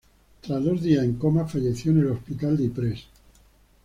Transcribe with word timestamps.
Tras 0.41 0.63
dos 0.63 0.81
días 0.81 1.03
en 1.03 1.13
coma, 1.13 1.47
falleció 1.47 1.91
en 1.91 1.99
el 1.99 2.07
hospital 2.09 2.57
de 2.57 2.63
Ypres. 2.65 3.05